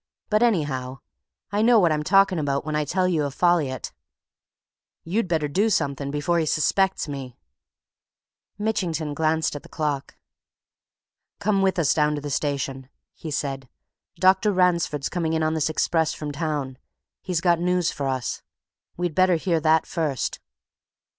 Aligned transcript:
"But 0.31 0.41
anyhow, 0.41 0.97
I 1.51 1.61
know 1.61 1.77
what 1.79 1.91
I'm 1.91 2.01
talking 2.01 2.39
about 2.39 2.65
when 2.65 2.75
I 2.75 2.85
tell 2.85 3.07
you 3.07 3.23
of 3.23 3.35
Folliot. 3.35 3.91
You'd 5.03 5.27
better 5.27 5.47
do 5.47 5.69
something 5.69 6.09
before 6.09 6.39
he 6.39 6.47
suspects 6.47 7.07
me." 7.07 7.37
Mitchington 8.57 9.13
glanced 9.13 9.55
at 9.55 9.61
the 9.61 9.69
clock. 9.69 10.17
"Come 11.39 11.61
with 11.61 11.77
us 11.77 11.93
down 11.93 12.15
to 12.15 12.21
the 12.21 12.31
station," 12.31 12.89
he 13.13 13.29
said. 13.29 13.69
"Dr. 14.15 14.51
Ransford's 14.51 15.07
coming 15.07 15.33
in 15.33 15.43
on 15.43 15.53
this 15.53 15.69
express 15.69 16.15
from 16.15 16.31
town; 16.31 16.79
he's 17.21 17.39
got 17.39 17.59
news 17.59 17.91
for 17.91 18.07
us. 18.07 18.41
We'd 18.97 19.13
better 19.13 19.35
hear 19.35 19.59
that 19.59 19.85
first. 19.85 20.39